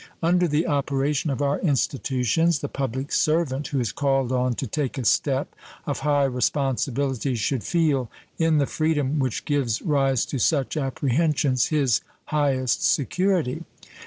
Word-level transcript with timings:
Under 0.23 0.47
the 0.47 0.65
operation 0.65 1.29
of 1.29 1.43
our 1.43 1.59
institutions 1.59 2.57
the 2.57 2.67
public 2.67 3.11
servant 3.11 3.67
who 3.67 3.79
is 3.79 3.91
called 3.91 4.31
on 4.31 4.55
to 4.55 4.65
take 4.65 4.97
a 4.97 5.05
step 5.05 5.53
of 5.85 5.99
high 5.99 6.23
responsibility 6.23 7.35
should 7.35 7.63
feel 7.63 8.09
in 8.39 8.57
the 8.57 8.65
freedom 8.65 9.19
which 9.19 9.45
gives 9.45 9.79
rise 9.79 10.25
to 10.25 10.39
such 10.39 10.75
apprehensions 10.75 11.67
his 11.67 12.01
highest 12.25 12.81
security. 12.83 13.63